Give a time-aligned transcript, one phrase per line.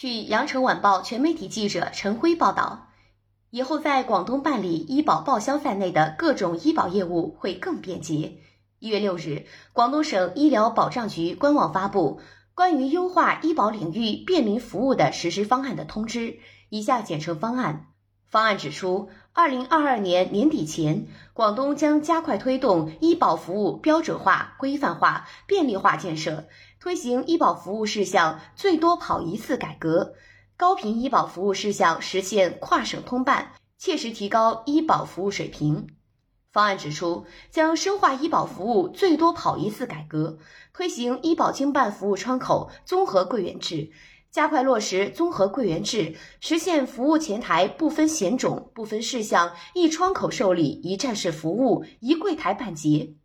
[0.00, 2.88] 据羊城晚报全媒体记者陈辉报道，
[3.50, 8.38] 以后在广东办理医保报销在内的各种医保业务会更便捷。
[8.78, 9.44] 一月六日，
[9.74, 12.22] 广东省医疗保障局官网发布
[12.54, 16.38] 关于优化医保领域便民服务的实施方案的通知，
[16.70, 17.88] 以下简称方案。
[18.26, 26.46] 方案指出，二零二二年年底前，广东将加快推动医保服务标准化、规范化、便利化建设，
[26.80, 30.14] 推行医保服务事项最多跑一次改革，
[30.56, 35.86] 高频医保服务事项实现跨省通办，切实提高医保服务水平。
[36.50, 40.38] 方案指出，将深化医保服务最多跑一次改革，
[40.72, 43.90] 推行医保经办服务窗口综合柜员制。
[44.30, 53.16] 加快落实综合柜员制，实现服务前台不分险种、不分事项一窗口受理、一站式服务、一柜台办结；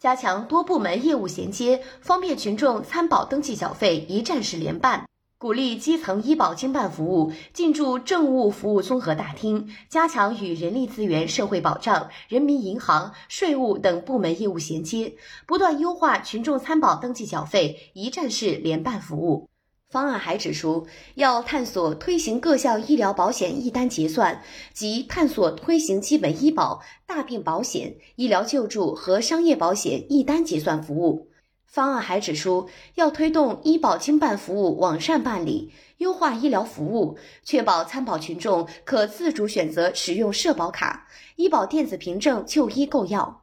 [0.00, 5.04] 加强多部门业务衔接，方便群众参保登记缴费一站式联办；
[5.36, 19.49] 鼓励基层医保经办服务进驻政务服务综合大厅，加强与人力资源、社会保障、人民银行、税务等部门业务衔接，不断优化群众参保登记缴费一站式联办服务。
[19.90, 24.40] 方案还指出，要探索推行各项医疗保险一单结算
[24.72, 31.28] 及探索推行基本医保、大病保险、医疗救助和商业保险一单结算服务。
[31.66, 43.39] 方案还指出，要推动医保经办服务网上办理，优化医疗服务，确保参保群众可自主选择使用社保卡、医保电子凭证就医购药。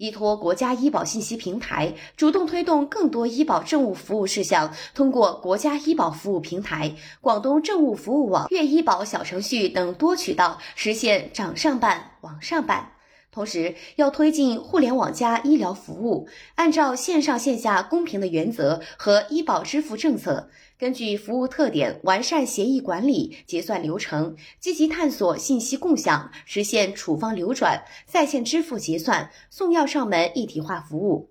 [0.00, 12.92] 依托国家医保信息平台，主动推动更多医保政务服务事项通过国家医保服务平台、广东政务服务网、粤医保小程序等多渠道实现掌上办、网上办。
[13.30, 20.48] 同时，要推进互联网加医疗服务，按照线上线下公平的原则和医保支付政策，
[20.80, 31.28] 根据服务特点完善协议管理、结算流程，积极探索信息共享，实现处方流转、在线支付结算、送药上门一体化服务。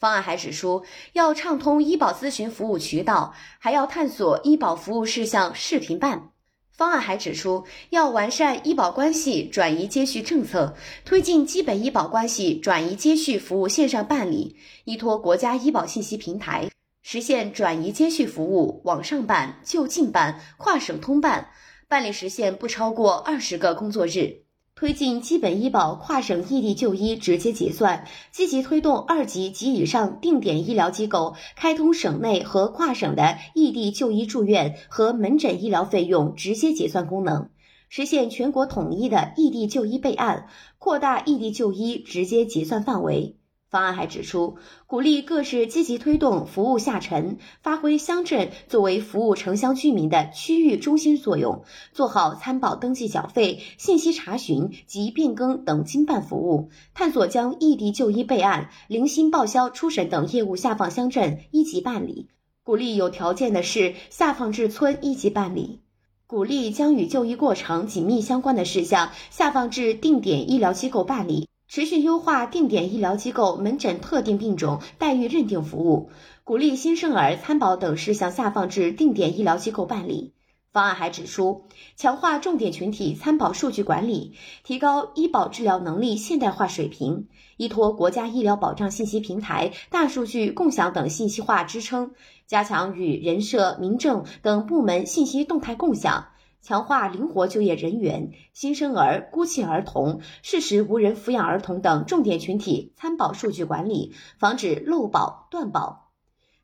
[0.00, 0.82] 方案还指出，
[1.12, 6.30] 要畅通医保咨询服务渠道，还要探索医保服务事项视频办。
[6.72, 14.56] 方案还指出，要完善医保关系转移接续政策，推进基本医保关系转移接续服务线上办理，
[14.86, 16.68] 依托国家医保信息平台，
[17.10, 21.48] 实现转移接续服务网上办、就近办、跨省通办，
[21.88, 24.42] 办理时限不超过二十个工作日。
[24.74, 37.48] 推进基本医保跨省异地就医直接结算，积极推动二级及以上定点医疗机构开通省内和跨省的异地就医住院和门诊医疗费用直接结算功能，
[37.88, 40.46] 实现全国统一的异地就医备案，
[40.76, 43.38] 扩大异地就医直接结算范围。
[43.70, 44.56] 方案还指出，
[44.86, 62.28] 鼓励各市积极推动服务下沉，发挥乡镇作为服务城乡居民的区域中心作用，做好参保登记缴费、信息查询及变更等经办服务，探索将异地就医备案、零星报销初审等业务下放乡镇一级办理，
[62.64, 65.80] 鼓励有条件的市下放至村一级办理，
[66.26, 71.48] 鼓励将与就医过程紧密相关的事项下放至定点医疗机构办理。
[71.68, 76.10] 持续优化定点医疗机构门诊特定病种待遇认定服务，
[76.42, 80.32] 鼓励新生儿参保等事项下放至定点医疗机构办理。
[80.72, 84.32] 方案还指出，强化重点群体参保数据管理，
[84.64, 92.12] 提高医保治疗能力现代化水平，依托国家医疗保障信息平台、大数据共享等信息化支撑，
[92.46, 96.28] 加强与人社、民政等部门信息动态共享。
[96.60, 106.10] 强化灵活就业人员、新生儿、孤弃儿童、事实无人抚养儿童等重点群体参保数据管理，防止漏保断保。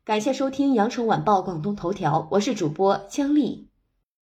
[0.03, 3.69] 感谢收听羊城晚报广东头条，我是主播姜丽。